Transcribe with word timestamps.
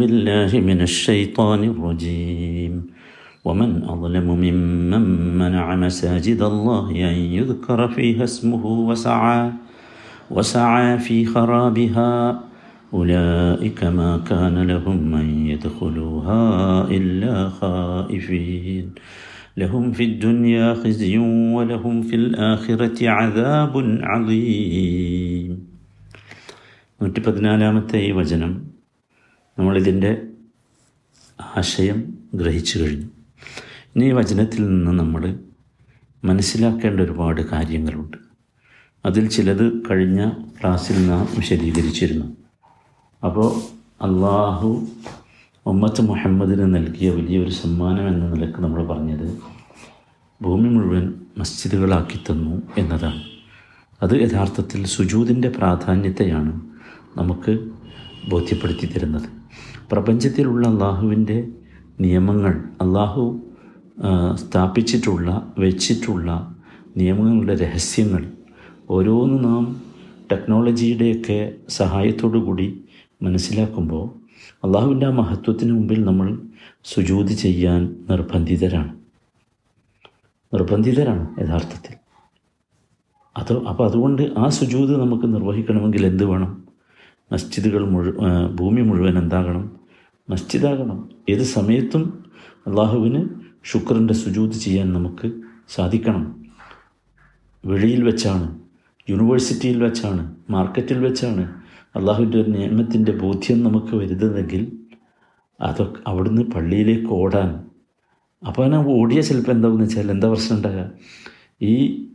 بالله 0.00 0.60
من 0.60 0.80
الشيطان 0.80 1.64
الرجيم 1.64 2.82
ومن 3.44 3.84
أظلم 3.84 4.26
ممن 4.30 5.04
منع 5.38 5.76
مساجد 5.76 6.42
الله 6.42 6.90
أن 6.90 7.16
يذكر 7.38 7.88
فيها 7.88 8.24
اسمه 8.24 8.66
وسعى 8.66 9.52
وسعى 10.30 10.98
في 10.98 11.26
خرابها 11.26 12.40
أولئك 12.94 13.84
ما 13.84 14.20
كان 14.26 14.62
لهم 14.62 15.14
أن 15.14 15.46
يدخلوها 15.46 16.42
إلا 16.90 17.48
خائفين 17.48 18.90
لهم 19.56 19.92
في 19.92 20.04
الدنيا 20.04 20.74
خزي 20.74 21.18
ولهم 21.56 22.02
في 22.02 22.16
الآخرة 22.16 23.08
عذاب 23.08 23.74
عظيم 24.02 25.76
നൂറ്റി 27.00 27.20
പതിനാലാമത്തെ 27.20 27.98
ഈ 28.08 28.10
വചനം 28.10 28.69
നമ്മളിതിന്റെ 29.61 30.21
ആശയം 31.57 32.17
ഗ്രഹിച്ചു 32.35 32.79
കഴിഞ്ഞു. 32.79 33.05
ഇനി 33.95 34.05
ഈ 34.05 34.11
വചനത്തിൽ 34.11 34.67
നിന്ന് 34.67 34.91
നമ്മൾ 34.91 35.39
മനസ്സിലാക്കേണ്ട 36.23 37.01
ഒരുപാട് 37.01 37.41
കാര്യങ്ങളുണ്ട്. 37.41 38.17
അതിൽ 39.05 39.27
ചിലത് 39.27 39.81
കഴിഞ്ഞ 39.89 40.29
ക്ലാസ്സിൽ 40.29 41.07
നാം 41.07 41.27
വിശദീകരിച്ചിരുന്നു. 41.35 42.25
അപ്പോൾ 43.25 43.61
അള്ളാഹു 44.03 44.87
ഉമ്മത്ത് 45.65 46.01
മുഹമ്മദിന് 46.01 46.75
നൽകിയ 46.75 47.09
വലിയൊരു 47.09 47.49
സമ്മാനം 47.49 48.07
എന്ന 48.07 48.33
നിലയ്ക്ക് 48.33 48.59
നമ്മൾ 48.59 48.87
പറഞ്ഞത് 48.87 49.39
ഭൂമി 50.41 50.69
മുഴുവൻ 50.69 51.13
മസ്ജിദുകളാക്കി 51.37 52.17
തന്നു 52.17 52.61
എന്നതാണ്. 52.77 53.23
അത് 54.01 54.21
യഥാർത്ഥത്തിൽ 54.21 54.85
സുജൂതിന്റെ 54.85 55.49
പ്രാധാന്യത്തെയാണ് 55.49 56.61
നമുക്ക് 57.17 57.69
ബോധ്യപ്പെടുത്തി 58.29 58.85
തരുന്നത്. 58.85 59.40
പ്രപഞ്ചത്തിലുള്ള 59.91 60.67
അള്ളാഹുവിന്റെ 60.67 61.47
നിയമങ്ങൾ 61.99 62.63
അള്ളാഹു 62.81 63.39
സ്ഥാപിച്ചിട്ടുള്ള 64.33 65.53
വെച്ചിട്ടുള്ള 65.57 66.55
നിയമങ്ങളുടെ 66.97 67.55
രഹസ്യങ്ങൾ. 67.55 68.31
ഓരോന്ന് 68.89 69.43
നാം 69.43 69.81
ടെക്നോളജിയുടെയൊക്കെ 70.31 71.51
സഹായത്തോടു 71.69 72.37
കൂടി 72.37 72.83
മനസ്സിലാക്കുമ്പോൾ 73.21 74.21
അള്ളാഹുവിന്റെ 74.63 75.05
ആ 75.05 75.09
മഹത്വത്തിന് 75.09 75.71
മുമ്പിൽ 75.71 76.05
നമ്മൾ 76.05 76.39
സുജൂതി 76.83 77.33
ചെയ്യാൻ 77.33 77.95
നിർബന്ധിതരാണ്. 78.09 78.93
നിർബന്ധിതരാണ് 80.53 81.39
യഥാർത്ഥത്തിൽ. 81.39 81.95
അത് 83.37 83.53
അപ്പോൾ 83.67 83.87
അതുകൊണ്ട് 83.87 84.31
ആ 84.37 84.49
സുജൂത് 84.49 85.01
നമുക്ക് 85.01 85.33
നിർവഹിക്കണമെങ്കിൽ 85.33 86.05
എന്ത് 86.05 86.23
വേണം? 86.25 86.70
മസ്ജിദുകൾ 87.31 87.85
മുഴു 87.85 88.11
ഭൂമി 88.55 88.81
മുഴുവൻ 88.81 89.17
എന്താകണം? 89.17 89.71
മസ്ജിദാകണം. 90.29 91.09
ഏത് 91.29 91.43
സമയത്തും 91.43 92.23
അള്ളാഹുവിന് 92.67 93.29
ശുക്രന്റെ 93.63 94.13
സുജൂത് 94.13 94.51
ചെയ്യാൻ 94.51 94.93
നമുക്ക് 94.93 95.31
സാധിക്കണം. 95.69 96.45
വെളിയിൽ 97.65 98.03
വെച്ചാണ് 98.03 98.59
യൂണിവേഴ്സിറ്റിയിൽ 99.09 99.83
വെച്ചാണ് 99.83 100.35
മാർക്കറ്റിൽ 100.49 100.99
വെച്ചാണ് 100.99 101.61
അള്ളാഹുവിന്റെ 101.95 102.41
ഒരു 102.41 102.49
നിയമത്തിന്റെ 102.49 103.11
ബോധ്യം 103.11 103.63
നമുക്ക് 103.63 103.95
വരുന്നതെങ്കിൽ 103.95 104.71
അതൊക്കെ 105.61 106.01
അവിടുന്ന് 106.07 106.41
പള്ളിയിലേക്ക് 106.41 107.07
ഓടാൻ. 107.07 107.63
അപ്പോൾ 108.47 108.69
ഞാൻ 108.69 108.85
ഓടിയ 108.87 109.21
ചിലപ്പോൾ 109.21 109.51
എന്താണെന്ന് 109.51 109.83
വെച്ചാൽ 109.83 110.11
എന്താ 110.11 110.29
പ്രശ്നം 110.29 110.57
ഉണ്ടാകുക? 110.57 110.91
ഈ 111.61 112.07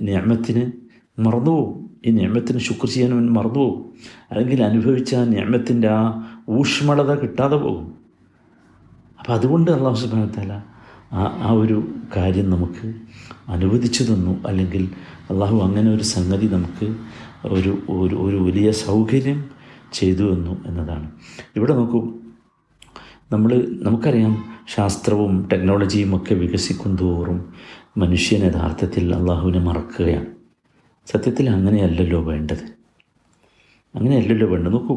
നിയമത്തിന് 0.00 0.72
മറന്നുപോകും. 1.20 1.87
ഈ 2.06 2.10
ഞാമത്തിന് 2.10 2.58
ശുക്ർ 2.58 2.88
ചെയ്യാൻ 2.88 3.12
അവൻ 3.12 3.32
മറന്നുപോകും 3.32 3.92
അല്ലെങ്കിൽ 4.30 4.62
അനുഭവിച്ച 4.62 5.14
ആ 5.14 5.24
ഞാമത്തിന്റെ 5.24 5.88
ആ 5.88 6.22
ഊഷ്മളത 6.48 7.14
കിട്ടാതെ 7.14 7.56
പോകും. 7.56 7.94
അപ്പം 9.20 9.34
അതുകൊണ്ട് 9.34 9.70
അള്ളാഹു 9.70 9.94
സുബാനത്താല 9.94 10.52
ആ 11.12 11.48
ആ 11.48 11.52
ഒരു 11.52 11.88
കാര്യം 12.16 12.50
നമുക്ക് 12.50 12.94
അനുവദിച്ചു 13.48 14.04
തന്നു. 14.04 14.38
അല്ലെങ്കിൽ 14.46 14.88
അള്ളാഹു 15.30 15.58
അങ്ങനെ 15.58 15.90
ഒരു 15.90 16.02
സംഗതി 16.02 16.46
നമുക്ക് 16.46 16.94
ഒരു 17.44 17.78
ഒരു 17.90 18.14
ഒരു 18.14 18.36
വലിയ 18.36 18.72
സൗകര്യം 18.72 19.44
ചെയ്തു 19.92 20.34
തന്നു 20.34 20.64
എന്നതാണ്. 20.66 21.10
ഇവിടെ 21.56 21.74
നോക്കൂ. 21.74 22.12
നമ്മൾ 23.32 23.68
നമുക്കറിയാം 23.82 24.44
ശാസ്ത്രവും 24.76 25.48
ടെക്നോളജിയും 25.52 26.16
ഒക്കെ 26.16 26.34
വികസിക്കും 26.34 26.96
തോറും 26.96 27.52
മനുഷ്യൻ 27.96 28.44
യഥാർത്ഥത്തിൽ 28.44 29.14
അള്ളാഹുവിനെ 29.14 29.58
മറക്കുകയാണ്. 29.58 30.37
സത്യത്തിൽ 31.10 31.50
അങ്ങനെയല്ലല്ലോ 31.50 32.20
വേണ്ടത്. 32.22 32.64
അങ്ങനെയല്ലല്ലോ 33.94 34.46
വേണ്ടത്. 34.48 34.72
നോക്കൂ 34.72 34.94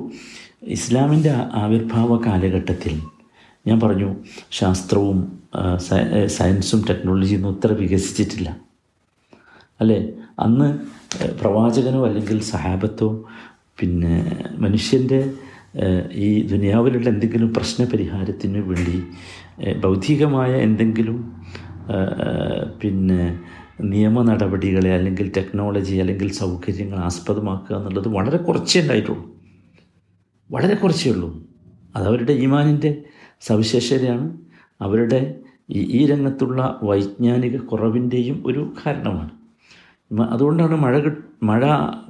ഇസ്ലാമിന്റെ 0.78 1.32
ആവിർഭാവ 1.54 2.18
കാലഘട്ടത്തിൽ 2.26 2.96
ഞാൻ 3.68 3.80
പറഞ്ഞു 3.80 4.10
ശാസ്ത്രവും 4.52 5.20
സയൻസും 6.38 6.86
ടെക്നോളജിയും 6.90 7.40
ഒന്നും 7.40 7.56
ഇത്ര 7.58 7.72
വികസിച്ചിട്ടില്ല. 7.74 8.50
അല്ലേ? 9.82 10.00
അന്ന് 10.40 10.68
പ്രവാചകനോ 11.42 12.02
അല്ലെങ്കിൽ 12.08 12.38
സഹാബത്തോ 12.42 13.10
പിന്നെ 13.80 14.16
മനുഷ്യന്റെ 14.58 15.22
ഈ 16.12 16.28
ദുനിയാവിലുള്ള 16.48 17.08
എന്തെങ്കിലും 17.10 17.50
പ്രശ്ന 17.54 17.84
പരിഹാരത്തിന് 17.86 18.60
വേണ്ടി 18.70 18.98
ഭൗതികമായ 19.78 20.52
എന്തെങ്കിലും 20.56 21.18
പിന്നെ 22.82 23.22
നിയമ 23.81 24.22
നടപടികളെ 24.22 24.94
അല്ലെങ്കിൽ 24.94 25.31
ടെക്നോളജി 25.38 25.96
അല്ലെങ്കിൽ 25.96 26.31
സൗകര്യങ്ങൾ 26.31 26.97
ആസ്പദമാക്കുക 26.97 27.75
എന്നുള്ളത് 27.75 28.08
വളരെ 28.08 28.38
കുറച്ചേ 28.38 28.81
ഉണ്ടായിട്ടുള്ളൂ. 28.81 29.36
വളരെ 30.52 30.75
കുറച്ചേ 30.75 31.12
ഉള്ളൂ. 31.12 31.44
അതവരുടെ 31.96 32.34
ഈമാനിന്റെ 32.34 33.03
സവിശേഷതയാണ്. 33.41 34.38
അവരുടെ 34.81 35.40
ഈ 35.70 36.06
രംഗത്തുള്ള 36.06 36.80
വൈജ്ഞാനിക 36.84 37.58
കുറവിന്റെയും 37.58 38.44
ഒരു 38.46 38.74
കാരണമാണ്. 38.86 39.30
അതുകൊണ്ടാണ് 40.22 40.75
മഴ 40.75 41.02
മഴ 41.44 41.66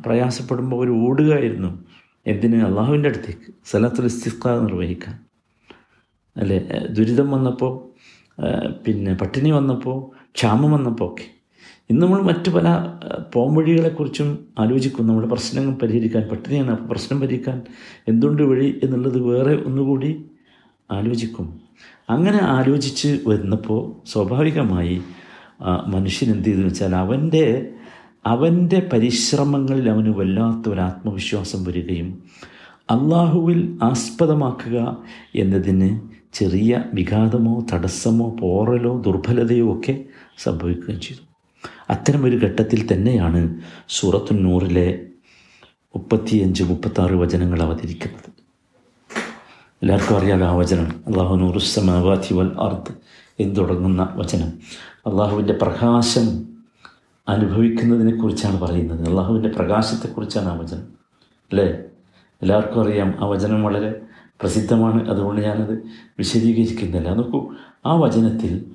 പ്രയാസപ്പെടുമ്പോൾ 0.05 0.87
അവർ 0.87 1.09
ഓടുകയായിരുന്നു. 1.09 1.83
എന്തിന്? 2.27 2.63
അള്ളാഹുവിന്റെ 2.63 3.09
അടുത്തേക്ക്. 3.09 3.53
സലാത്തുൽ 3.65 4.05
ഇസ്തിഖ 4.05 4.63
നിർവഹിക്കാൻ. 4.63 5.19
അല്ലേ? 6.37 6.57
ദുരിതം 6.91 7.31
വന്നപ്പോൾ 7.31 7.91
പിന്നെ 8.85 9.13
പട്ടിണി 9.13 9.49
വന്നപ്പോൾ 9.49 10.25
ക്ഷാമം 10.35 10.71
വന്നപ്പോൾ 10.71 11.13
ഒക്കെ. 11.13 11.40
ഇന്ന് 11.91 12.01
നമ്മൾ 12.01 12.21
മറ്റു 12.21 12.49
പല 12.49 12.67
പോംവഴികളെക്കുറിച്ചും 13.35 14.27
ആലോചിക്കും. 14.59 15.07
നമ്മുടെ 15.07 15.27
പ്രശ്നങ്ങൾ 15.27 15.73
പരിഹരിക്കാൻ 15.73 16.23
പട്ടിണിയാണ് 16.23 16.71
അപ്പോൾ 16.71 16.87
പ്രശ്നം 16.87 17.19
പരിഹരിക്കാൻ 17.19 17.61
എന്തുണ്ട് 18.07 18.43
വഴി 18.43 18.79
എന്നുള്ളത് 18.83 19.19
വേറെ 19.19 19.53
ഒന്നുകൂടി 19.67 20.11
ആലോചിക്കും. 20.91 21.47
അങ്ങനെ 22.09 22.39
ആലോചിച്ച് 22.43 23.09
വരുന്നപ്പോൾ 23.27 23.81
സ്വാഭാവികമായി 24.11 25.01
മനുഷ്യൻ 25.87 26.29
എന്ത് 26.31 26.45
ചെയ്തെന്ന് 26.45 26.67
വെച്ചാൽ 26.67 26.95
അവന്റെ 26.95 27.45
അവന്റെ 28.25 28.79
പരിശ്രമങ്ങളിൽ 28.93 29.89
അവന് 29.89 30.13
വല്ലാത്ത 30.19 30.69
ഒരു 30.69 30.81
ആത്മവിശ്വാസം 30.81 31.63
വരികയും 31.63 32.23
അള്ളാഹുവിൽ 32.91 33.59
ആസ്പദമാക്കുക 33.83 34.97
എന്നതിന് 35.35 35.89
ചെറിയ 36.33 36.83
വിഘാതമോ 36.93 37.65
തടസ്സമോ 37.73 38.29
പോറലോ 38.41 38.93
ദുർബലതയോ 39.01 39.67
ഒക്കെ 39.73 39.95
സംഭവിക്കുകയും 40.37 40.99
ചെയ്തു. 40.99 41.30
അത്തരമൊരു 41.89 42.35
ഘട്ടത്തിൽ 42.35 42.93
തന്നെയാണ് 42.93 43.61
സൂറത്തു 43.89 44.33
നൂറിലെ 44.33 45.07
മുപ്പത്തിയഞ്ച് 45.95 46.63
മുപ്പത്താറ് 46.63 47.11
വചനങ്ങൾ 47.11 47.61
അവതരിക്കുന്നത്. 47.61 48.31
എല്ലാവർക്കും 49.81 50.17
അറിയാതെ 50.17 50.45
ആ 50.45 50.55
വചനം. 50.55 51.03
അള്ളാഹു 51.07 51.35
നൂറുസമാവാതി 51.35 52.33
വൽ 52.33 52.57
അർദ് 52.59 52.93
എന്ന് 53.39 53.55
തുടങ്ങുന്ന 53.55 54.09
വചനം. 54.15 54.47
അള്ളാഹുവിന്റെ 55.07 55.53
പ്രകാശം 55.53 56.45
അനുഭവിക്കുന്നതിനെക്കുറിച്ചാണ് 57.29 58.61
പറയുന്നത്. 58.61 59.09
അള്ളാഹുവിന്റെ 59.09 59.49
പ്രകാശത്തെക്കുറിച്ചാണ് 59.49 60.49
ആ 60.49 60.53
വചനം. 60.53 60.83
അല്ലേ? 61.51 61.65
എല്ലാവർക്കും 62.41 62.81
അറിയാം 62.81 63.15
ആ 63.19 63.25
വചനം 63.25 63.63
വളരെ 63.63 64.01
പ്രസിദ്ധമാണ്. 64.41 65.09
അതുകൊണ്ട് 65.09 65.41
ഞാനത് 65.41 65.83
വിശദീകരിക്കുന്നില്ല. 66.17 67.13
നോക്കൂ 67.13 67.53
ആ 67.85 67.95
വചനത്തിൽ 67.95 68.65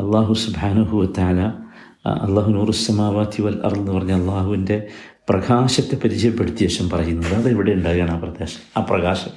അള്ളാഹു 0.00 0.34
സുബാനുഹുവത്താല 0.34 1.36
താല 1.36 2.18
അള്ളാഹു 2.24 2.50
നൂറുസമാവാത്തി 2.50 3.42
വൽ 3.42 3.60
അർ 3.64 3.74
എന്ന് 3.74 3.92
പറഞ്ഞ 3.92 4.12
അള്ളാഹുവിന്റെ 4.12 4.88
പ്രകാശത്തെ 5.28 5.96
പരിചയപ്പെടുത്തിയ 5.96 6.68
ശേഷം 6.68 6.90
പറയുന്നത്. 6.90 7.34
അത് 7.34 7.48
എവിടെ 7.50 7.72
ഉണ്ടാകുകയാണ് 7.72 8.10
ആ 8.10 8.18
പ്രകാശം? 8.18 8.60
ആ 8.76 8.80
പ്രകാശം. 8.80 9.30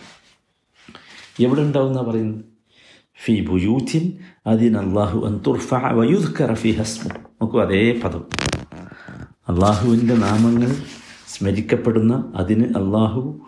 എവിടെ 1.40 1.62
ഉണ്ടാവുന്ന 1.62 2.02
പറയുന്നത്? 2.02 2.46
ഫി 3.26 3.46
ബുയൂത്തിൻ 3.50 4.12
അദീൻ 4.48 4.78
അള്ളാഹു 4.78 5.18
ഫി 6.54 6.72
ഹസ്മു 6.72 7.10
നോക്കൂ 7.20 7.62
അതേ 7.62 8.00
പദം. 8.04 8.24
അള്ളാഹുവിന്റെ 9.50 10.16
നാമങ്ങൾ 10.16 10.76
സ്മരിക്കപ്പെടുന്ന 11.28 12.34
അതിന് 12.36 12.64
അള്ളാഹു 12.64 13.40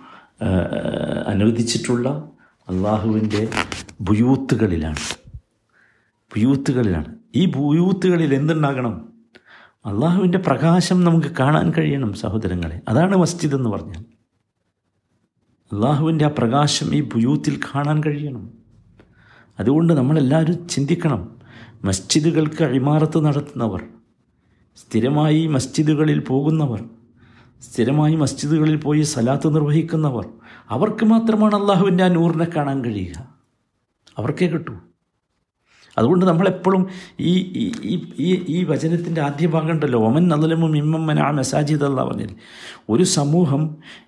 അനുവദിച്ചിട്ടുള്ള 1.28 2.10
അള്ളാഹുവിന്റെ 2.70 3.48
ബുയൂത്തുകളിലാണ്. 4.02 5.25
ബുയൂത്തുകളിലാണ് 6.36 7.16
ഈ 7.36 7.46
ബുയൂത്തുകളിൽ 7.46 8.34
എന്തുണ്ടാകണം? 8.34 9.14
അള്ളാഹുവിന്റെ 9.86 10.38
പ്രകാശം 10.38 11.04
നമുക്ക് 11.04 11.28
കാണാൻ 11.40 11.74
കഴിയണം 11.78 12.14
സഹോദരങ്ങളെ. 12.14 12.82
അതാണ് 12.88 13.16
മസ്ജിദ് 13.16 13.56
എന്ന് 13.56 13.70
പറഞ്ഞാൽ. 13.70 14.06
അള്ളാഹുവിന്റെ 15.74 16.26
ആ 16.26 16.32
പ്രകാശം 16.38 16.96
ഈ 16.96 17.02
ബുയൂത്തിൽ 17.02 17.60
കാണാൻ 17.76 18.04
കഴിയണം. 18.04 18.50
അതുകൊണ്ട് 19.60 19.94
നമ്മളെല്ലാവരും 19.94 20.68
ചിന്തിക്കണം 20.68 21.36
മസ്ജിദുകൾക്ക് 21.84 22.64
അഴിമാറത്ത് 22.64 23.26
നടത്തുന്നവർ 23.26 23.84
സ്ഥിരമായി 24.76 25.48
മസ്ജിദുകളിൽ 25.48 26.20
പോകുന്നവർ 26.20 26.84
സ്ഥിരമായി 27.62 28.16
മസ്ജിദുകളിൽ 28.16 28.76
പോയി 28.76 29.02
സലാത്ത് 29.02 29.56
നിർവഹിക്കുന്നവർ 29.56 30.30
അവർക്ക് 30.70 31.06
മാത്രമാണ് 31.06 31.56
അള്ളാഹുവിന്റെ 31.56 32.04
ആ 32.04 32.08
നൂറിനെ 32.08 32.46
കാണാൻ 32.46 32.86
കഴിയുക. 32.86 33.36
അവർക്കേ 34.18 34.48
കിട്ടൂ. 34.48 34.74
അതുകൊണ്ട് 35.98 36.26
നമ്മളെപ്പോഴും 36.26 36.88
ഈ 37.20 37.34
ഈ 37.84 37.96
ഈ 38.20 38.30
ഈ 38.48 38.64
വചനത്തിന്റെ 38.64 39.22
ആദ്യ 39.22 39.48
ഭാഗം 39.48 39.72
ഉണ്ടല്ലോ 39.72 40.00
ഒമൻ 40.00 40.28
നദലമും 40.28 40.78
ഇമ്മമ്മൻ 40.78 41.20
ആ 41.20 41.30
മെസാജിദ് 41.32 41.84
അല്ല 41.84 42.02
ഒരു 42.90 43.04
സമൂഹം 43.04 43.64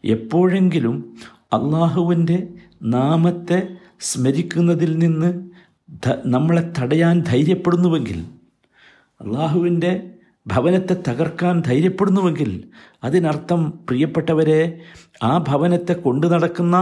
എപ്പോഴെങ്കിലും 0.05 0.97
അള്ളാഹുവിന്റെ 1.53 2.37
നാമത്തെ 2.83 3.59
സ്മരിക്കുന്നതിൽ 4.01 4.97
നിന്ന് 4.97 5.29
നമ്മളെ 6.25 6.63
തടയാൻ 6.79 7.21
ധൈര്യപ്പെടുന്നുവെങ്കിൽ 7.21 8.19
അള്ളാഹുവിന്റെ 9.21 9.91
ഭവനത്തെ 10.45 10.95
തകർക്കാൻ 11.09 11.61
ധൈര്യപ്പെടുന്നുവെങ്കിൽ 11.61 12.51
അതിനർത്ഥം 13.03 13.73
പ്രിയപ്പെട്ടവരെ 13.89 14.61
ആ 15.23 15.37
ഭവനത്തെ 15.47 15.93
കൊണ്ടു 15.93 16.27
നടക്കുന്ന 16.27 16.75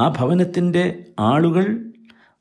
ആ 0.00 0.08
ഭവനത്തിന്റെ 0.08 0.84
ആളുകൾ 1.20 1.66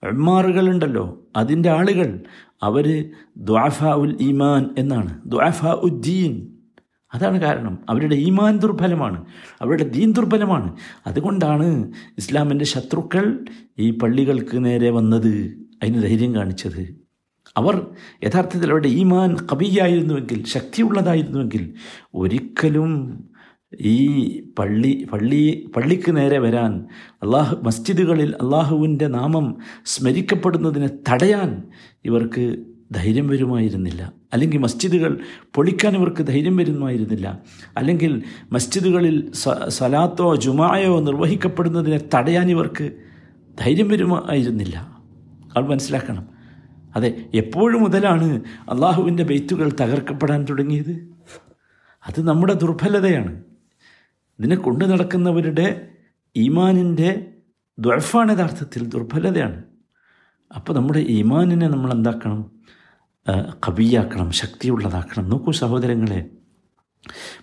ഉമ്മാറുകളുണ്ടല്ലോ 0.03 1.27
അതിന്റെ 1.35 1.69
ആളുകൾ 1.69 2.19
അവർ 2.63 3.09
ദ്വാഫ 3.37 3.83
ഉൽ 3.83 4.17
ഈമാൻ 4.21 4.69
എന്നാണ്. 4.77 5.21
ദ്വാഫ 5.25 5.65
ഉദ്ദീൻ 5.65 6.47
അതാണ് 7.13 7.41
കാരണം. 7.41 7.77
അവരുടെ 7.89 8.15
ഈമാൻ 8.15 8.57
ദുർബലമാണ്. 8.57 9.25
അവരുടെ 9.61 9.83
ദീൻ 9.83 10.11
ദുർബലമാണ്. 10.11 10.75
അതുകൊണ്ടാണ് 11.07 11.91
ഇസ്ലാമിന്റെ 12.17 12.65
ശത്രുക്കൾ 12.65 13.39
ഈ 13.79 13.91
പള്ളികൾക്ക് 13.91 14.65
നേരെ 14.65 14.89
വന്നത്. 14.89 15.59
അതിന് 15.83 16.03
ധൈര്യം 16.03 16.35
കാണിച്ചത്. 16.35 16.99
അവർ 17.57 17.87
യഥാർത്ഥത്തിൽ 18.23 18.71
അവരുടെ 18.71 18.87
ഈമാൻ 18.87 19.35
കവിയായിരുന്നുവെങ്കിൽ 19.35 20.45
ശക്തിയുള്ളതായിരുന്നുവെങ്കിൽ 20.45 21.73
ഒരിക്കലും 22.15 23.23
ഈ 23.73 24.41
പള്ളി 24.59 25.07
പള്ളി 25.13 25.69
പള്ളിക്ക് 25.75 26.17
നേരെ 26.17 26.39
വരാൻ 26.39 26.85
അള്ളാഹു 27.13 27.57
മസ്ജിദുകളിൽ 27.63 28.35
അള്ളാഹുവിന്റെ 28.41 29.07
നാമം 29.07 29.57
സ്മരിക്കപ്പെടുന്നതിനെ 29.85 30.89
തടയാൻ 31.09 31.63
ഇവർക്ക് 32.05 32.57
ധൈര്യം 32.91 33.27
വരുമായിരുന്നില്ല. 33.27 34.13
അല്ലെങ്കിൽ 34.33 34.57
മസ്ജിദുകൾ 34.57 35.19
പൊളിക്കാൻ 35.55 35.95
ഇവർക്ക് 35.95 36.23
ധൈര്യം 36.23 36.57
വരുമായിരുന്നില്ല. 36.57 37.39
അല്ലെങ്കിൽ 37.77 38.23
മസ്ജിദുകളിൽ 38.51 39.31
സലാത്തോ 39.67 40.35
ജുമായോ 40.35 40.99
നിർവഹിക്കപ്പെടുന്നതിനെ 40.99 41.99
തടയാൻ 42.15 42.51
ഇവർക്ക് 42.51 42.91
ധൈര്യം 43.59 43.87
വരുമായിരുന്നില്ല. 43.87 44.97
അത് 45.57 45.65
മനസ്സിലാക്കണം. 45.65 46.27
അതെ 46.95 47.25
എപ്പോഴും 47.33 47.81
മുതലാണ് 47.81 48.41
അള്ളാഹുവിന്റെ 48.69 49.23
ബെയ്ത്തുകൾ 49.23 49.71
തകർക്കപ്പെടാൻ 49.81 50.45
തുടങ്ങിയത്? 50.49 51.07
അത് 52.07 52.27
നമ്മുടെ 52.27 52.53
ദുർബലതയാണ്. 52.53 53.43
ഇതിനെ 54.39 54.55
കൊണ്ടു 54.55 54.85
നടക്കുന്നവരുടെ 54.85 55.87
ഈമാനിന്റെ 56.35 57.33
ദുഴഫാണ് 57.79 58.31
യഥാർത്ഥത്തിൽ 58.31 58.85
ദുർബലതയാണ്. 58.85 59.63
അപ്പോൾ 60.55 60.73
നമ്മുടെ 60.73 60.99
ഈമാനിനെ 60.99 61.67
നമ്മൾ 61.67 61.91
എന്താക്കണം? 61.91 62.51
കവിയാക്കണം 63.69 64.31
ശക്തിയുള്ളതാക്കണം. 64.31 65.29
നോക്കൂ 65.29 65.51
സഹോദരങ്ങളെ 65.51 66.29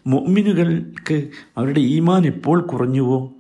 മൊമ്മിനുകൾക്ക് 0.07 1.29
അവരുടെ 1.57 1.81
ഈമാൻ 1.81 2.27
എപ്പോൾ 2.27 2.63
കുറഞ്ഞുവോ 2.63 3.33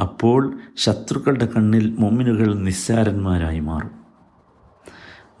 അപ്പോൾ 0.00 0.58
ശത്രുക്കളുടെ 0.76 1.46
കണ്ണിൽ 1.46 1.96
മൊമ്മിനുകൾ 1.98 2.54
നിസ്സാരന്മാരായി 2.54 3.60
മാറും. 3.60 3.90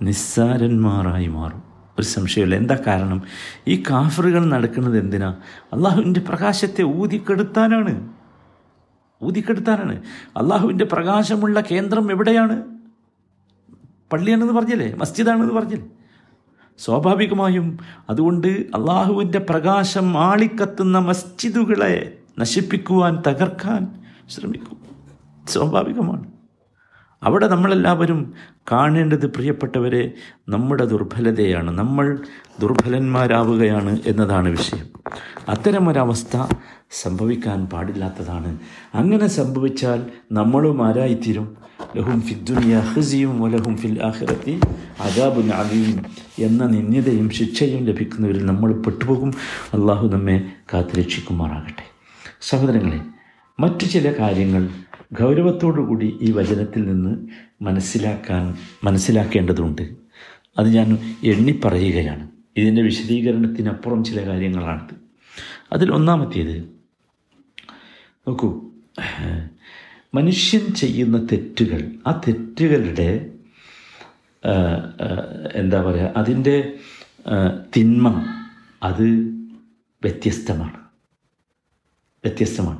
നിസ്സാരന്മാരായി 0.02 1.26
മാറും. 1.26 1.73
ഒരു 1.98 2.06
സംശയമില്ല. 2.06 2.54
എന്താ 2.54 2.78
കാരണം? 2.86 3.22
ഈ 3.68 3.82
കാഫറുകൾ 3.90 4.44
നടക്കുന്നത് 4.44 4.98
എന്തിനാ? 4.98 5.34
അള്ളാഹുവിന്റെ 5.72 6.20
പ്രകാശത്തെ 6.20 6.82
ഊതിക്കെടുത്താനാണ്. 6.82 8.12
ഊതിക്കെടുത്താനാണ്. 9.22 10.02
അള്ളാഹുവിന്റെ 10.36 10.84
പ്രകാശമുള്ള 10.84 11.60
കേന്ദ്രം 11.60 12.10
എവിടെയാണ്? 12.10 12.62
പള്ളിയാണെന്ന് 14.12 14.52
പറഞ്ഞില്ലേ? 14.52 14.94
മസ്ജിദാണെന്ന് 14.94 15.54
പറഞ്ഞില്ലേ? 15.54 15.86
സ്വാഭാവികമായും 16.78 17.78
അതുകൊണ്ട് 18.10 18.48
അള്ളാഹുവിന്റെ 18.48 19.38
പ്രകാശം 19.38 20.18
ആളിക്കത്തുന്ന 20.18 20.98
മസ്ജിദുകളെ 20.98 22.18
നശിപ്പിക്കുവാൻ 22.38 23.22
തകർക്കാൻ 23.26 24.00
ശ്രമിക്കും. 24.28 24.76
സ്വാഭാവികമാണ്. 25.48 26.33
അവിടെ 27.24 27.48
നമ്മളെല്ലാവരും 27.48 28.32
കാണേണ്ടത് 28.72 29.26
പ്രിയപ്പെട്ടവരെ 29.26 30.12
നമ്മുടെ 30.48 30.84
ദുർബലതയാണ്. 30.84 31.70
നമ്മൾ 31.70 32.18
ദുർബലന്മാരാവുകയാണ് 32.60 33.98
എന്നതാണ് 34.06 34.48
വിഷയം. 34.48 34.86
അത്തരമൊരവസ്ഥ 35.48 36.54
സംഭവിക്കാൻ 36.90 37.66
പാടില്ലാത്തതാണ്. 37.66 38.58
അങ്ങനെ 38.94 39.26
സംഭവിച്ചാൽ 39.26 40.02
നമ്മളും 40.32 40.86
ആരായിത്തീരും? 40.86 41.56
ലഹും 41.96 42.22
ഫിദ്ദുനിയ 42.22 42.78
ഹസിയും 42.78 43.40
വലഹും 43.40 43.76
ഫിൽ 43.76 44.02
ആഹിറത്തി 44.02 44.60
അജാബു 45.00 45.40
അലീം 45.40 46.04
എന്ന 46.38 46.66
നിന്ദ്യതയും 46.66 47.30
ശിക്ഷയും 47.30 47.84
ലഭിക്കുന്നവരിൽ 47.84 48.46
നമ്മൾ 48.46 48.72
പെട്ടുപോകും. 48.72 49.34
അള്ളാഹു 49.74 50.08
നമ്മെ 50.08 50.52
കാത്തുരക്ഷിക്കുമാറാകട്ടെ. 50.74 51.90
സഹോദരങ്ങളെ 52.40 53.00
മറ്റു 53.60 53.84
ചില 53.84 54.12
കാര്യങ്ങൾ 54.18 54.68
ഗൗരവത്തോടുകൂടി 55.20 56.18
ഈ 56.22 56.30
വചനത്തിൽ 56.32 56.82
നിന്ന് 56.82 57.12
മനസ്സിലാക്കാൻ 57.62 58.44
മനസ്സിലാക്കേണ്ടതുണ്ട്. 58.84 59.82
അത് 60.58 60.68
ഞാൻ 60.68 60.98
എണ്ണി 61.24 61.60
പറയുകയാണ്. 61.64 62.30
ഇതിന്റെ 62.56 62.82
വിശദീകരണത്തിനപ്പുറം 62.82 64.04
ചില 64.04 64.26
കാര്യങ്ങളാണിത്. 64.26 64.94
അതിൽ 65.72 65.92
ഒന്നാമത്തേത് 65.92 66.56
നോക്കൂ 68.28 68.50
മനുഷ്യൻ 70.14 70.74
ചെയ്യുന്ന 70.74 71.26
തെറ്റുകൾ 71.32 71.80
ആ 72.06 72.20
തെറ്റുകളുടെ 72.28 73.10
എന്താ 75.54 75.82
പറയുക 75.82 76.12
അതിന്റെ 76.16 76.56
തിന്മ 77.76 78.06
അത് 78.82 79.06
വ്യത്യസ്തമാണ്. 80.04 80.83
വ്യത്യസ്തമാണ്. 82.24 82.78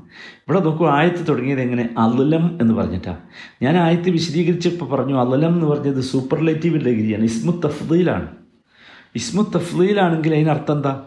ഇവിടെ 0.49 0.61
നോക്കൂ 0.61 0.87
ആയത്ത് 0.87 1.29
തുടങ്ങിയത് 1.29 1.61
എങ്ങനെ? 1.61 1.89
അലലം 1.99 2.59
എന്ന് 2.61 2.75
പറഞ്ഞിട്ടാണ് 2.75 3.19
ഞാൻ 3.63 3.77
ആയത്ത് 3.77 4.11
വിശദീകരിച്ചപ്പോൾ 4.11 4.87
പറഞ്ഞു 4.87 5.15
അലലം 5.15 5.53
എന്ന് 5.55 5.67
പറഞ്ഞത് 5.67 6.01
സൂപ്പർലേറ്റീവ് 6.01 6.79
ഡിഗ്രിയാണ് 6.79 7.25
ഇസ്മു 7.25 7.61
തഫ്ദീലാണ്. 7.65 8.29
ഇസ്മു 9.15 9.43
തഫ്ദീലാണെങ്കിൽ 9.57 10.35
അതിനർത്ഥം 10.35 10.77
എന്താ? 10.77 11.03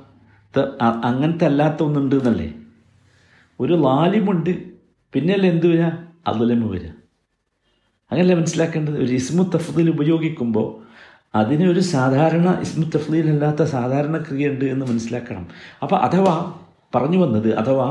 അങ്ങനത്തെ 1.04 1.46
അല്ലാത്ത 1.46 1.84
ഒന്നുണ്ട് 1.84 2.16
എന്നല്ലേ? 2.16 2.54
ഒരു 3.60 3.74
ലാലിമുണ്ട് 3.74 4.52
പിന്നെയല്ലേ 5.14 5.50
എന്ത് 5.50 5.68
വരിക 5.68 5.84
അലലം 6.28 6.68
വരിക 6.68 6.90
അങ്ങനല്ലേ 8.12 8.36
മനസ്സിലാക്കേണ്ടത്? 8.36 8.98
ഒരു 8.98 9.14
ഇസ്മു 9.14 9.44
തഫ്ദീൽ 9.56 9.90
ഉപയോഗിക്കുമ്പോൾ 9.90 10.70
അതിനൊരു 11.36 11.80
സാധാരണ 11.80 12.50
ഇസ്മു 12.62 12.86
തഫ്ദയിലല്ലാത്ത 12.96 13.62
സാധാരണ 13.64 14.18
ക്രിയ 14.18 14.48
ഉണ്ട് 14.48 14.66
എന്ന് 14.66 14.86
മനസ്സിലാക്കണം. 14.86 15.48
അപ്പോൾ 15.84 15.96
അഥവാ 15.96 16.54
പറഞ്ഞു 16.96 17.18
വന്നത് 17.18 17.56
അഥവാ 17.56 17.88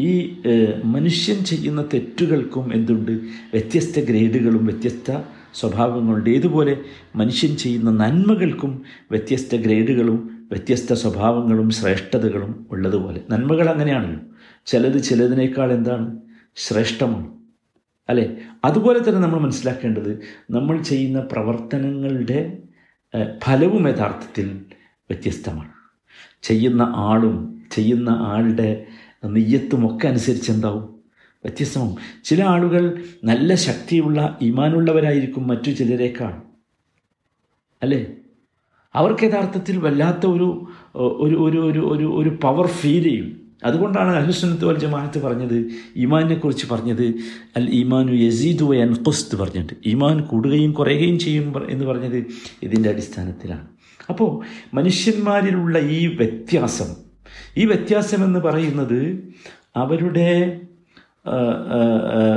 ഈ 0.00 0.36
മനുഷ്യൻ 0.84 1.44
ചെയ്യുന്ന 1.44 1.82
തെറ്റുകൾക്കും 1.94 2.74
എന്തുണ്ട്? 2.74 3.12
വ്യത്യസ്ത 3.52 4.00
ഗ്രേഡുകളും 4.00 4.64
വ്യത്യസ്ത 4.66 5.20
സ്വഭാവങ്ങളുണ്ട്. 5.54 6.30
ഏതുപോലെ 6.30 6.80
മനുഷ്യൻ 7.16 7.56
ചെയ്യുന്ന 7.56 7.90
നന്മകൾക്കും 7.90 8.84
വ്യത്യസ്ത 9.10 9.56
ഗ്രേഡുകളും 9.56 10.48
വ്യത്യസ്ത 10.52 10.92
സ്വഭാവങ്ങളും 10.92 11.70
ശ്രേഷ്ഠതകളും 11.70 12.66
ഉള്ളതുപോലെ. 12.70 13.20
നന്മകൾ 13.30 13.68
അങ്ങനെയാണല്ലോ. 13.68 14.20
ചിലത് 14.66 15.02
ചിലതിനേക്കാൾ 15.02 15.72
എന്താണ്? 15.72 16.18
ശ്രേഷ്ഠമാണ്. 16.56 17.28
അല്ലേ? 18.08 18.36
അതുപോലെ 18.64 18.98
തന്നെ 18.98 19.20
നമ്മൾ 19.20 19.40
മനസ്സിലാക്കേണ്ടത് 19.40 20.20
നമ്മൾ 20.50 20.82
ചെയ്യുന്ന 20.82 21.20
പ്രവർത്തനങ്ങളുടെ 21.20 22.58
ഫലവും 23.44 23.88
യഥാർത്ഥത്തിൽ 23.88 24.60
വ്യത്യസ്തമാണ്. 25.10 25.70
ചെയ്യുന്ന 26.42 26.82
ആളും 26.96 27.62
ചെയ്യുന്ന 27.72 28.10
ആളുടെ 28.10 28.86
നെയ്യത്തും 29.24 29.96
ഒക്കെ 29.96 30.08
അനുസരിച്ച് 30.08 30.52
എന്താവും 30.52 31.00
വ്യത്യസ്തമാവും. 31.44 31.96
ചില 32.24 32.44
ആളുകൾ 32.44 33.04
നല്ല 33.24 33.54
ശക്തിയുള്ള 33.54 34.38
ഇമാനുള്ളവരായിരിക്കും 34.42 35.48
മറ്റു 35.48 35.70
ചിലരേക്കാൾ. 35.70 36.32
അല്ലേ? 37.82 38.06
അവർക്ക് 38.94 39.24
യഥാർത്ഥത്തിൽ 39.24 39.78
വല്ലാത്ത 39.78 40.26
ഒരു 40.26 40.66
ഒരു 40.94 41.36
ഒരു 41.36 41.58
ഒരു 41.58 41.78
ഒരു 41.78 42.14
ഒരു 42.14 42.38
പവർ 42.42 42.66
ഫീൽ 42.66 43.02
ചെയ്യും. 43.02 43.40
അതുകൊണ്ടാണ് 43.64 44.16
അഹുസുനത്ത് 44.16 44.64
വൽ 44.64 44.78
ജമാഅത്ത് 44.78 45.22
പറഞ്ഞത് 45.22 45.70
ഇമാനിനെ 45.96 46.34
കുറിച്ച് 46.34 46.66
പറഞ്ഞത് 46.70 47.14
അൽ 47.56 47.70
ഈമാനു 47.70 48.12
യസീദു 48.12 48.76
അൻ 48.76 48.92
ഖുസ്ത് 48.92 49.36
പറഞ്ഞിട്ട്. 49.36 49.74
ഈമാൻ 49.86 50.20
കൂടുകയും 50.20 50.72
കുറയുകയും 50.72 51.18
ചെയ്യും 51.18 51.70
എന്ന് 51.70 51.84
പറഞ്ഞത് 51.84 52.24
ഇതിന്റെ 52.62 52.90
അടിസ്ഥാനത്തിലാണ്. 52.90 53.66
അപ്പോൾ 54.08 54.44
മനുഷ്യന്മാരിലുള്ള 54.74 55.78
ഈ 55.78 56.06
വ്യത്യാസം 56.06 57.09
ഈ 57.56 57.66
വ്യത്യാസം 57.66 58.24
എന്ന് 58.24 58.40
പറയുന്നത് 58.40 59.28
അവരുടെ 59.76 60.60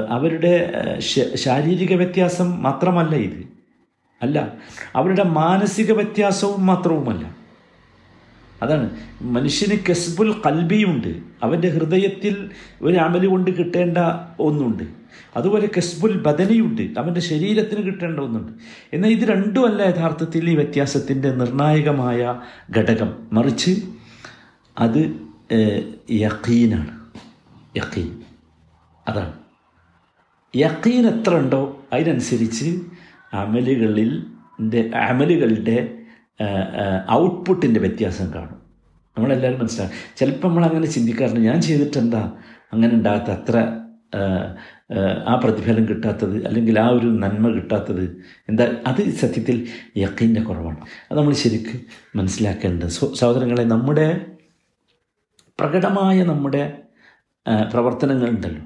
അവരുടെ 0.09 0.73
ശാരീരിക 1.35 1.95
വ്യത്യാസം 1.95 2.63
മാത്രമല്ല 2.63 3.15
ഇത്. 3.15 3.43
അല്ല 4.21 4.53
അവരുടെ 4.95 5.23
മാനസിക 5.23 5.91
വ്യത്യാസവും 5.91 6.65
മാത്രവുമല്ല. 6.65 7.35
അതാണ്. 8.61 8.89
മനുഷ്യന് 9.21 9.79
കസ്ബുൽ 9.89 10.33
കൽബിയുണ്ട്. 10.45 11.17
അവന്റെ 11.43 11.69
ഹൃദയത്തിൽ 11.69 12.49
ഒരു 12.81 12.97
അമൽ 12.97 13.27
കൊണ്ട് 13.27 13.51
കിട്ടേണ്ട 13.51 13.97
ഒന്നുണ്ട്. 14.39 14.83
അതുപോലെ 15.35 15.69
കസ്ബുൽ 15.77 16.21
ബദനിയുണ്ട്. 16.21 16.99
അവന്റെ 16.99 17.21
ശരീരത്തിന് 17.21 17.85
കിട്ടേണ്ട 17.85 18.19
ഒന്നുണ്ട്. 18.19 18.51
എന്നാൽ 18.93 19.09
ഇത് 19.09 19.23
രണ്ടുമല്ല 19.29 19.81
യഥാർത്ഥത്തിൽ 19.81 20.49
ഈ 20.49 20.55
വ്യത്യാസത്തിന്റെ 20.55 21.29
നിർണായകമായ 21.31 22.41
ഘടകം. 22.77 23.13
മറിച്ച് 23.33 23.71
അത് 24.77 24.99
യക്കീനാണ് 26.11 26.93
യക്കീൻ 27.77 28.21
അതാണ്. 29.07 29.33
യക്കീൻ 30.55 31.07
എത്ര 31.07 31.35
ഉണ്ടോ 31.35 31.85
അതിനനുസരിച്ച് 31.93 32.69
അമലുകളിൽ 33.33 34.11
അമലുകളുടെ 34.95 35.77
ഔട്ട്പുട്ടിന്റെ 37.11 37.79
വ്യത്യാസം 37.79 38.33
കാണും. 38.33 38.59
നമ്മളെല്ലാവരും 39.17 39.59
മനസ്സിലാക്കും. 39.59 39.97
ചിലപ്പോൾ 40.17 40.47
നമ്മൾ 40.47 40.65
അങ്ങനെ 40.65 40.85
ചിന്തിക്കാറുണ്ട് 40.85 41.39
ഞാൻ 41.39 41.61
ചെയ്തിട്ടെന്താ 41.61 42.31
അങ്ങനെ 42.73 42.93
ഉണ്ടാകാത്ത 42.93 43.31
അത്ര 43.31 43.55
ആ, 45.27 45.39
പ്രതിഫലം 45.43 45.87
കിട്ടാത്തത് 45.87 46.45
അല്ലെങ്കിൽ 46.47 46.79
ആ 46.79 46.89
ഒരു 46.89 47.05
നന്മ 47.05 47.49
കിട്ടാത്തത് 47.49 48.21
എന്താ? 48.49 48.71
അത് 48.87 49.09
സത്യത്തിൽ 49.09 49.67
യക്കീന്റെ 49.97 50.41
കുറവാണ്. 50.41 50.77
അത് 51.11 51.17
നമ്മൾ 51.17 51.33
ശരിക്ക് 51.33 51.81
മനസ്സിലാക്കേണ്ടത്. 52.15 52.89
സഹോദരങ്ങളെ 52.89 53.63
നമ്മുടെ 53.63 54.25
പ്രകടമായ 55.59 56.23
നമ്മുടെ 56.23 56.81
പ്രവർത്തനങ്ങളുണ്ടല്ലോ. 57.71 58.61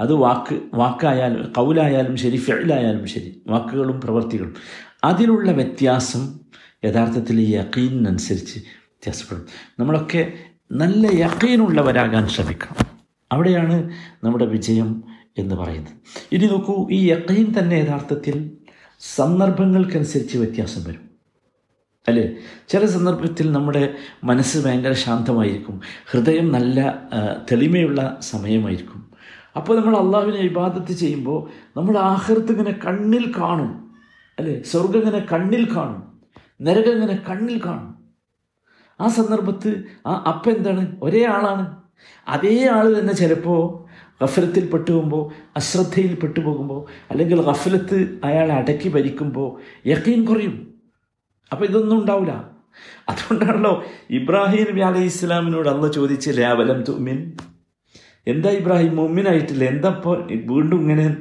അത് 0.00 0.12
വാക്ക് 0.12 0.60
വാക്കായാലും 0.74 1.52
കൗലായാലും 1.52 2.16
ശരി 2.16 2.36
ഫെയിലായാലും 2.36 3.06
ശരി 3.06 3.42
വാക്കുകളും 3.46 4.00
പ്രവർത്തികളും. 4.00 4.54
അതിലുള്ള 5.04 5.52
വ്യത്യാസം 5.52 6.38
യഥാർത്ഥത്തിൽ 6.84 7.40
ഈ 7.40 7.56
യക്കീനനുസരിച്ച് 7.56 8.58
വ്യത്യാസപ്പെടും. 8.58 9.46
നമ്മളൊക്കെ 9.78 10.32
നല്ല 10.72 11.06
യക്കീനുള്ളവരാകാൻ 11.06 12.28
ശ്രമിക്കണം. 12.28 12.86
അവിടെയാണ് 13.32 13.90
നമ്മുടെ 14.24 14.46
വിജയം 14.46 15.04
എന്ന് 15.38 15.54
പറയുന്നത്. 15.54 15.92
ഇനി 16.32 16.46
നോക്കൂ 16.46 16.88
ഈ 16.90 17.10
യക്കീൻ 17.10 17.54
തന്നെ 17.58 17.74
യഥാർത്ഥത്തിൽ 17.74 18.50
സന്ദർഭങ്ങൾക്കനുസരിച്ച് 19.00 20.38
വ്യത്യാസം 20.38 20.84
വരും. 20.84 21.07
അല്ലേ? 22.08 22.34
ചില 22.68 22.86
സന്ദർഭത്തിൽ 22.86 23.52
നമ്മുടെ 23.52 23.94
മനസ്സ് 24.24 24.64
ഭയങ്കര 24.64 24.92
ശാന്തമായിരിക്കും. 24.92 25.80
ഹൃദയം 26.10 26.52
നല്ല 26.52 26.94
തെളിമയുള്ള 27.52 28.16
സമയമായിരിക്കും. 28.20 29.10
അപ്പോൾ 29.56 29.80
നമ്മൾ 29.80 29.96
അള്ളാഹുവിനെ 29.96 30.38
ഇബാദത്ത് 30.38 30.92
ചെയ്യുമ്പോൾ 30.92 31.48
നമ്മൾ 31.76 31.98
ആഹൃത്ത് 31.98 32.52
ഇങ്ങനെ 32.52 32.78
കണ്ണിൽ 32.86 33.32
കാണും. 33.38 33.90
അല്ലേ? 34.38 34.62
സ്വർഗം 34.62 34.98
ഇങ്ങനെ 34.98 35.26
കണ്ണിൽ 35.32 35.76
കാണും. 35.76 36.20
നരകം 36.62 36.92
ഇങ്ങനെ 36.92 37.18
കണ്ണിൽ 37.30 37.60
കാണും. 37.66 37.98
ആ 39.00 39.08
സന്ദർഭത്ത് 39.08 39.84
ആ 40.06 40.24
അപ്പ 40.26 40.48
എന്താണ്? 40.48 40.96
ഒരേ 41.02 41.24
ആളാണ്. 41.24 41.76
അതേ 42.28 42.68
ആൾ 42.68 42.98
തന്നെ 42.98 43.14
ചിലപ്പോൾ 43.14 43.88
ഗഫലത്തിൽ 44.24 44.70
പെട്ടുപോകുമ്പോൾ 44.70 45.32
അശ്രദ്ധയിൽ 45.56 46.14
പെട്ടുപോകുമ്പോൾ 46.14 46.86
അല്ലെങ്കിൽ 47.10 47.42
ഗഫലത്ത് 47.42 48.20
അയാളെ 48.24 48.54
അടക്കി 48.54 48.88
ഭരിക്കുമ്പോൾ 48.88 49.60
യക്കീൻ 49.88 50.24
കുറയും. 50.24 50.67
അപ്പോൾ 51.52 51.64
ഇതൊന്നും 51.64 52.00
ഉണ്ടാവില്ല 52.00 52.50
അതുകൊണ്ടാണല്ലോ 53.08 53.82
ഇബ്രാഹിം 54.10 54.66
നബി 54.70 54.80
അലൈഹി 54.80 55.04
ഇസ്ലാമിനോട് 55.04 55.68
അന്ന് 55.68 55.92
ചോദിച്ചില്ലേ 55.92 56.44
അവലം 56.44 56.82
തുമിൻ 56.82 57.32
എന്താ 58.26 58.50
ഇബ്രാഹിം 58.50 58.96
മുമ്മിനായിട്ടില്ല? 58.96 59.64
എന്താ 59.64 59.88
ഇപ്പോൾ 59.88 60.28
വീണ്ടും 60.32 60.80
ഇങ്ങനെ? 60.80 61.16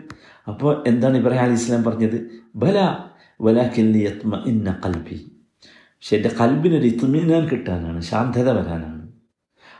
അപ്പോൾ 0.47 0.83
എന്താണ് 0.87 1.17
ഇബ്രാഹിം 1.17 1.41
അലൈഹി 1.41 1.63
ഇസ്ലാം 1.63 1.83
പറഞ്ഞത്? 1.83 2.27
ബല 2.55 2.97
വലാക്കില്ലി 3.41 3.97
യത്മ 3.97 4.43
ഇന്ന 4.45 4.81
കൽബി 4.85 5.31
പക്ഷെ 5.71 6.15
എന്റെ 6.15 6.29
കൽബിനൊരു 6.41 6.87
ഇത്മിനാൻ 6.87 7.47
കിട്ടാനാണ് 7.47 8.01
ശാന്തത 8.01 8.49
വരാനാണ്. 8.49 9.11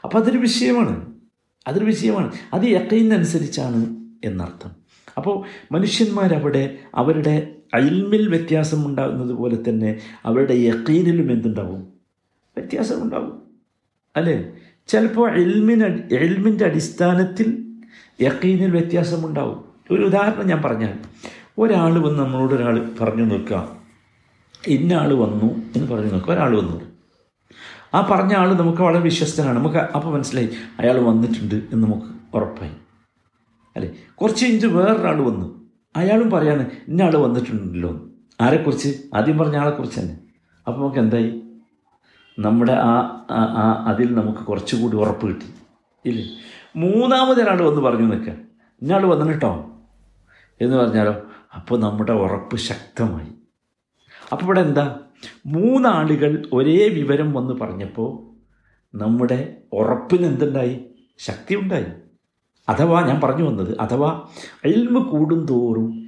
അപ്പോൾ 0.04 0.18
അതൊരു 0.18 0.38
വിഷയമാണ്. 0.38 1.14
അതൊരു 1.68 1.86
വിഷയമാണ്. 1.86 2.32
അത് 2.54 2.62
യക്കൈനനുസരിച്ചാണ് 2.62 3.98
എന്നർത്ഥം. 4.24 4.72
അപ്പോൾ 5.18 5.46
മനുഷ്യന്മാരവിടെ 5.72 6.78
അവരുടെ 6.96 7.57
അയിൽമിൽ 7.74 8.30
വ്യത്യാസം 8.30 8.88
ഉണ്ടാകുന്നത് 8.88 9.32
പോലെ 9.32 9.70
തന്നെ 9.70 10.00
അവരുടെ 10.26 10.54
യക്കീനിലും 10.54 11.32
എന്തുണ്ടാവും? 11.32 11.80
വ്യത്യാസമുണ്ടാവും 12.58 13.42
അല്ലേ? 14.16 14.52
ചിലപ്പോൾ 14.88 15.36
എൽമിന് 15.36 16.14
എൽമിന്റെ 16.14 16.66
അടിസ്ഥാനത്തിൽ 16.66 17.64
യക്കീനിൽ 18.22 18.72
വ്യത്യാസമുണ്ടാവും. 18.72 19.66
ഒരു 19.92 20.02
ഉദാഹരണം 20.06 20.48
ഞാൻ 20.48 20.62
പറഞ്ഞാൽ 20.62 20.98
ഒരാൾ 21.58 22.00
വന്ന് 22.00 22.24
നമ്മളോട് 22.24 22.54
ഒരാൾ 22.54 22.92
പറഞ്ഞു 23.02 23.24
നിൽക്കുക 23.24 23.78
ഇന്ന 24.68 24.94
ആൾ 24.94 25.14
വന്നു 25.14 25.54
എന്ന് 25.76 25.92
പറഞ്ഞു 25.92 26.12
നിൽക്കുക 26.12 26.34
ഒരാൾ 26.34 26.58
വന്നു. 26.58 26.82
ആ 27.94 28.08
പറഞ്ഞ 28.12 28.34
ആൾ 28.34 28.54
നമുക്ക് 28.54 28.82
വളരെ 28.82 29.00
വിശ്വസ്തനാണ്. 29.00 29.58
നമുക്ക് 29.58 29.78
അപ്പോൾ 29.78 30.14
മനസ്സിലായി 30.14 30.50
അയാൾ 30.80 31.00
വന്നിട്ടുണ്ട് 31.00 31.56
എന്ന് 31.56 31.88
നമുക്ക് 31.88 32.06
ഉറപ്പായി. 32.34 32.72
അല്ലേ? 33.76 33.92
കുറച്ച് 34.16 34.46
ഇഞ്ച് 34.46 34.68
വേറൊരാൾ 34.68 35.22
വന്നു. 35.22 35.57
അയാളും 35.98 36.30
പറയാണ് 36.30 36.70
ഇന്ന 36.88 37.02
ആൾ 37.02 37.16
വന്നിട്ടുണ്ടല്ലോ 37.16 38.10
ആരെക്കുറിച്ച് 38.42 39.04
ആദ്യം 39.16 39.38
പറഞ്ഞ 39.38 39.58
ആളെക്കുറിച്ച് 39.58 40.00
തന്നെ. 40.00 40.18
അപ്പോൾ 40.68 40.82
നമുക്ക് 40.82 41.00
എന്തായി? 41.00 41.42
നമ്മുടെ 42.40 42.72
ആ 42.72 43.26
ആ- 43.32 43.84
അതിൽ 43.88 44.16
നമുക്ക് 44.16 44.40
കുറച്ചുകൂടി 44.40 44.98
ഉറപ്പ് 44.98 45.28
കിട്ടി. 45.28 45.46
ഇല്ലേ? 46.06 46.26
മൂന്നാമതൊരാൾ 46.76 47.62
വന്ന് 47.62 47.82
പറഞ്ഞു 47.82 48.16
നിൽക്കുക 48.16 48.34
ഇന്നയാൾ 48.82 49.06
വന്നു 49.06 49.26
കേട്ടോ 49.26 49.72
എന്ന് 50.62 50.78
പറഞ്ഞാലോ 50.78 51.16
അപ്പോൾ 51.56 51.80
നമ്മുടെ 51.80 52.12
ഉറപ്പ് 52.12 52.56
ശക്തമായി. 52.58 53.28
അപ്പോൾ 54.32 54.46
ഇവിടെ 54.46 54.62
എന്താ? 54.62 55.00
മൂന്നാളുകൾ 55.46 56.50
ഒരേ 56.54 56.90
വിവരം 56.90 57.34
വന്ന് 57.34 57.54
പറഞ്ഞപ്പോൾ 57.54 58.38
നമ്മുടെ 58.98 59.58
ഉറപ്പിന് 59.74 60.26
എന്തുണ്ടായി? 60.26 60.86
ശക്തി 61.18 61.56
ഉണ്ടായി 61.56 61.86
അഥവാ 62.70 63.08
ഞാൻ 63.08 63.22
പറഞ്ഞു 63.24 63.44
വന്നത് 63.44 63.78
അഥവാ 63.80 64.10
അൽമ 64.66 65.00
കൂടുന്തോറും 65.04 66.08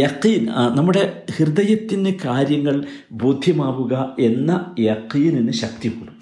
യക്കീൻ 0.00 0.46
നമ്മുടെ 0.76 1.22
ഹൃദയത്തിന് 1.36 2.12
കാര്യങ്ങൾ 2.24 2.84
ബോധ്യമാവുക 3.12 4.16
എന്ന 4.18 4.74
യക്കീനിന് 4.78 5.52
ശക്തി 5.52 5.88
കൂടും. 5.88 6.16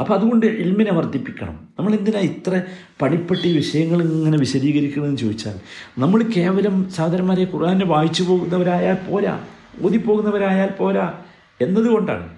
അപ്പോൾ 0.00 0.14
അതുകൊണ്ട് 0.14 0.46
ഇൽമിനെ 0.46 0.92
വർദ്ധിപ്പിക്കണം. 0.94 1.68
നമ്മൾ 1.78 1.94
എന്തിനാ 1.94 2.18
ഇത്ര 2.18 2.62
പണിപ്പെട്ടി 3.02 3.56
വിഷയങ്ങൾ 3.56 4.02
ഇങ്ങനെ 4.02 4.38
വിശദീകരിക്കണമെന്ന് 4.38 5.16
ചോദിച്ചാൽ 5.16 5.56
നമ്മൾ 5.98 6.22
കേവലം 6.22 6.90
സാധാരണമാരെ 6.90 7.46
ഖുർആനെ 7.54 7.86
വായിച്ചു 7.86 8.22
പോകുന്നവരായാൽ 8.22 8.98
പോരാ 9.10 9.40
ഓതിപ്പോകുന്നവരായാൽ 9.82 10.70
പോരാ 10.78 11.14
എന്നതുകൊണ്ടാണ്. 11.60 12.37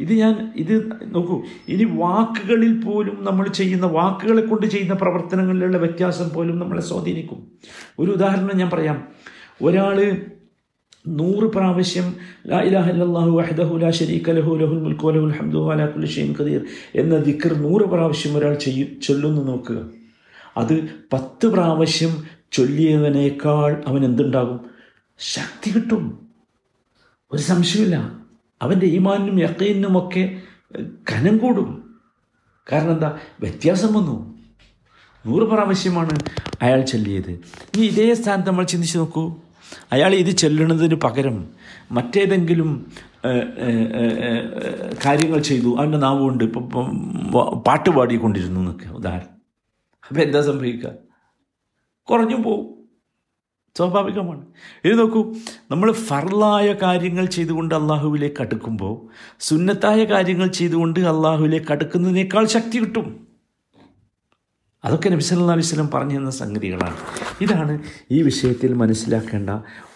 ഇത് 0.00 0.12
ഞാൻ 0.12 0.52
ഇത് 0.56 0.90
നോക്കൂ 1.02 1.42
ഇനി 1.68 1.84
വാക്കുകളിൽ 1.84 2.80
പോലും 2.82 3.24
നമ്മൾ 3.24 3.48
ചെയ്യുന്ന 3.48 3.86
വാക്കുകളെ 3.86 4.42
കൊണ്ട് 4.42 4.66
ചെയ്യുന്ന 4.66 4.94
പ്രവർത്തനങ്ങളിലുള്ള 4.94 5.76
വ്യത്യാസം 5.76 6.30
പോലും 6.30 6.58
നമ്മളെ 6.58 6.80
സ്വാധീനിക്കും. 6.80 7.46
ഒരു 7.98 8.10
ഉദാഹരണം 8.10 8.50
ഞാൻ 8.54 8.70
പറയാം. 8.70 9.08
ഒരാൾ 9.62 10.16
നൂറ് 11.08 11.44
പ്രാവശ്യം 11.44 12.14
ലാ 12.46 12.60
ഇലാഹ 12.60 12.90
ഇല്ലല്ലാഹു 12.90 13.30
വഹ്ദഹു 13.30 13.76
ലാ 13.76 13.90
ശരീക 13.90 14.30
ലഹു 14.30 14.54
ലഹുൽ 14.56 14.78
മുൽക്കു 14.78 15.08
ലഹുൽ 15.08 15.36
ഹംദു 15.36 16.04
ഷൈഇൻ 16.04 16.34
ഖദീർ 16.40 16.60
എന്ന 16.94 17.16
ദിക്കർ 17.16 17.54
നൂറ് 17.54 17.82
പ്രാവശ്യം 17.82 18.36
ഒരാൾ 18.36 18.54
ചെയ്യും 18.54 19.00
ചൊല്ലുന്നു 19.00 19.42
നോക്കുക. 19.42 19.90
അത് 20.56 20.88
പത്ത് 21.12 21.46
പ്രാവശ്യം 21.46 22.22
ചൊല്ലിയവനേക്കാൾ 22.52 23.82
അവൻ 23.86 24.04
എന്തുണ്ടാകും? 24.04 24.60
ശക്തി 25.18 25.70
കിട്ടും. 25.70 26.18
ഒരു 27.32 27.42
സംശയമില്ല 27.42 28.20
അവന്റെ 28.62 28.86
ഈമാനും 28.86 29.40
യക്കീനും 29.40 29.94
കനം 31.10 31.38
കൂടും. 31.38 31.98
കാരണം 32.72 32.92
എന്താ? 32.92 33.18
വ്യത്യാസം 33.40 33.94
വന്നു. 33.94 34.38
നൂറ് 35.26 35.42
പ്രാവശ്യമാണ് 35.42 36.18
അയാൾ 36.62 36.80
ചൊല്ലിയത്. 36.80 37.30
ഇനി 37.76 37.86
ഇതേ 37.86 38.14
സ്ഥാനത്ത് 38.14 38.48
നമ്മൾ 38.48 38.64
ചിന്തിച്ച് 38.64 38.98
നോക്കൂ. 38.98 39.36
അയാൾ 39.92 40.14
ഇത് 40.14 40.30
ചെല്ലുന്നതിന് 40.30 40.94
പകരം 40.94 41.48
മറ്റേതെങ്കിലും 41.92 42.70
കാര്യങ്ങൾ 45.06 45.38
ചെയ്തു. 45.40 45.76
അവന്റെ 45.78 45.98
നാവുകൊണ്ട് 45.98 46.44
ഇപ്പം 46.44 46.68
പാട്ട് 47.66 47.90
പാടിക്കൊണ്ടിരുന്നു 47.90 48.60
എന്നൊക്കെ. 48.60 48.88
ഉദാഹരണം. 48.88 49.34
അപ്പം 50.08 50.22
എന്താ 50.22 50.42
സംഭവിക്കുക? 50.42 50.90
കുറഞ്ഞു 52.10 52.36
പോവും. 52.36 52.79
സ്വാഭാവികമാണ്. 53.80 54.44
ഇത് 54.84 54.98
നോക്കൂ 54.98 55.20
നമ്മൾ 55.70 55.92
ഫർലായ 55.92 56.72
കാര്യങ്ങൾ 56.72 57.26
ചെയ്തുകൊണ്ട് 57.26 57.74
അള്ളാഹുവിലേക്ക് 57.74 58.42
അടുക്കുമ്പോൾ 58.42 58.94
സുന്നത്തായ 59.40 60.04
കാര്യങ്ങൾ 60.04 60.48
ചെയ്തുകൊണ്ട് 60.48 61.00
അള്ളാഹുവിലേക്ക് 61.00 61.72
അടുക്കുന്നതിനേക്കാൾ 61.72 62.44
ശക്തി 62.44 62.78
കിട്ടും. 62.78 63.30
അതൊക്കെ 64.84 65.08
നബി 65.08 65.22
വിസ്ലം 65.56 65.88
പറഞ്ഞു 65.94 66.18
തന്ന 66.18 66.30
സംഗതികളാണ്. 66.30 66.96
ഇതാണ് 67.40 67.78
ഈ 68.10 68.22
വിഷയത്തിൽ 68.22 68.74
മനസ്സിലാക്കേണ്ട 68.74 69.50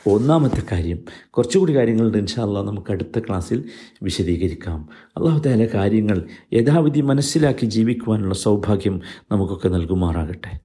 ഒന്നാമത്തെ 0.06 0.62
കാര്യം. 0.72 0.98
കുറച്ചുകൂടി 1.30 1.76
കാര്യങ്ങളുണ്ട് 1.76 2.18
ഇൻഷാല്ല 2.18 2.62
നമുക്ക് 2.62 2.92
അടുത്ത 2.92 3.18
ക്ലാസ്സിൽ 3.18 3.64
വിശദീകരിക്കാം. 4.02 4.88
അള്ളാഹു 5.16 5.38
താല 5.38 5.66
കാര്യങ്ങൾ 5.74 6.18
യഥാവിധി 6.52 7.00
മനസ്സിലാക്കി 7.00 7.66
ജീവിക്കുവാനുള്ള 7.66 8.34
സൗഭാഗ്യം 8.34 9.00
നമുക്കൊക്കെ 9.30 9.68
നൽകുമാറാകട്ടെ. 9.68 10.60